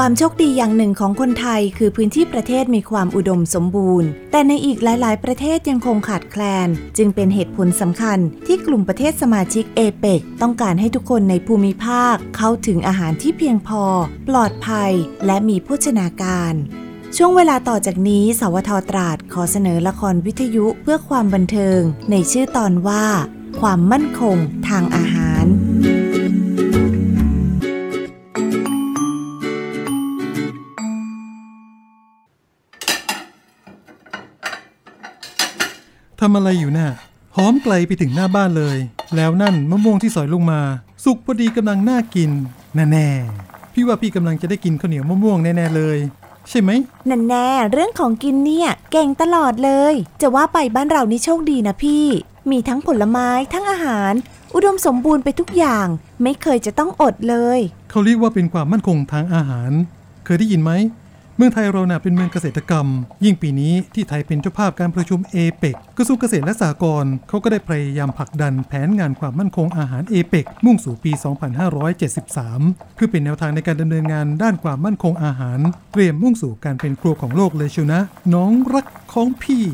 [0.00, 13.84] ความโชคดีอย่างหนึ่งของคนไทย คือพื้นที่ประเทศมีความอุดมสมบูรณ์ แต่ในอีกหลาย ๆ ประเทศยังคงขาดแคลน จึงเป็นเหตุผลสำคัญที่กลุ่มประเทศสมาชิกเอเปกต้องการให้ทุกคนในภูมิภาค เข้าถึงอาหารที่เพียงพอ
[14.28, 14.92] ปลอดภัย
[15.26, 16.54] และมีโภชนาการ
[17.16, 23.06] ช่วงเวลาต่อจากนี้ สวทตราดขอเสนอละครวิทยุเพื่อความบันเทิง ในชื่อตอนว่า
[23.60, 24.36] ความมั่นคง
[24.68, 25.25] ทางอาหาร
[36.20, 36.88] ทำอะไรอยู่น่ะ
[37.36, 38.76] หอมไกลไปถึงหน้าบ้านเลย
[39.16, 40.60] แล้วนั่นมะม่วงที่สอยลงมา
[41.04, 42.30] สุกพอดีกำลังน่ากิน
[42.74, 45.98] แน่ๆพี่ว่าพี่กำลังจะได้กินข้าวเหนียวมะม่วงแน่ๆเลย
[46.50, 46.70] ใช่ไหม
[47.08, 52.06] นั่นแน่เรื่องของกินเนี่ยเก่งตลอดเลย จะว่าไปบ้านเรานี่โชคดีนะพี่
[52.50, 54.12] มีทั้งผลไม้ทั้งอาหาร
[54.54, 55.86] อุดมสมบูรณ์ไปทุกอย่าง
[56.22, 57.58] ไม่เคยจะต้องอดเลย
[57.90, 59.70] เขาเรียกว่าเป็นความมั่นคงทางอาหาร
[60.24, 60.72] เคยได้ยินไหม
[61.38, 62.86] เมืองไทยเราน่ะเป็นเมืองเกษตรกรรม
[63.24, 71.12] ยิ่งปีนี้ที่ไทยเป็นเจ้าภาพการประชุมเอเปกกระทรวงเกษตรและสหกรณ์เขาก็ได้พยายามผลักดันแผนงานความมั่นคงอาหารเอเปกมุ่งสู่ปี
[72.24, 75.58] 2573 เพื่อเป็นแนวทางในการดำเนินงานด้านความมั่นคงอาหาร
[75.92, 78.00] เตรียมมุ่งสู่การเป็นครัวของโลกเลยเชียวนะ
[78.34, 79.64] น้องรักของพี่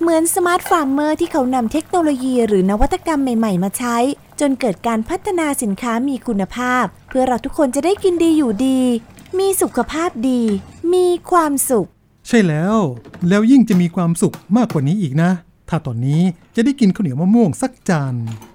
[0.00, 3.96] เหมือน smart farmer ที่เขานำเทคโนโลยีหรือนวัตกรรมใหม่ ๆ มาใช้
[4.40, 8.80] จนเกิดการพัฒนาสินค้ามีคุณภาพ เพื่อเราทุกคนจะได้กินดีอยู่ดี
[9.38, 10.40] มีสุขภาพดี
[10.94, 11.88] มีความสุข
[12.28, 12.78] ใช่แล้ว
[13.28, 15.30] แล้วยิ่งจะมีความสุขมากกว่านี้อีกนะ
[15.68, 16.22] ถ้าตอนนี้
[16.54, 18.14] จะได้กินข้าวเหนียวมะม่วงสักจาน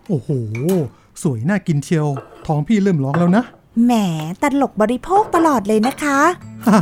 [0.09, 0.29] โอ้โห
[1.21, 2.07] สวยน่ากินเชียว
[2.45, 3.43] ท้องพี่เริ่มร้องแล้วนะ
[3.85, 3.91] แหม
[4.41, 6.19] ตลกบริโภคตลอดเลยนะคะ
[6.67, 6.79] ฮ่า